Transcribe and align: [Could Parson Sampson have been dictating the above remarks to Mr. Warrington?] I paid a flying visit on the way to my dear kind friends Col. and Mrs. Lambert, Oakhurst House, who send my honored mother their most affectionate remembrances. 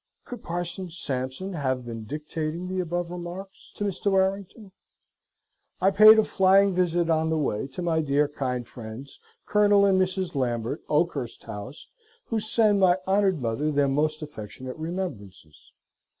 [Could 0.25 0.41
Parson 0.41 0.89
Sampson 0.89 1.53
have 1.53 1.85
been 1.85 2.05
dictating 2.05 2.67
the 2.67 2.79
above 2.79 3.11
remarks 3.11 3.71
to 3.75 3.83
Mr. 3.83 4.09
Warrington?] 4.09 4.71
I 5.79 5.91
paid 5.91 6.17
a 6.17 6.23
flying 6.23 6.73
visit 6.73 7.07
on 7.07 7.29
the 7.29 7.37
way 7.37 7.67
to 7.67 7.83
my 7.83 8.01
dear 8.01 8.27
kind 8.27 8.67
friends 8.67 9.19
Col. 9.45 9.85
and 9.85 10.01
Mrs. 10.01 10.33
Lambert, 10.33 10.81
Oakhurst 10.89 11.43
House, 11.43 11.87
who 12.29 12.39
send 12.39 12.79
my 12.79 12.97
honored 13.05 13.39
mother 13.43 13.69
their 13.69 13.87
most 13.87 14.23
affectionate 14.23 14.75
remembrances. 14.77 15.71